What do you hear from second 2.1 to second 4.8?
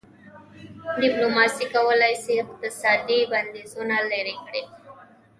سي اقتصادي بندیزونه لېرې کړي.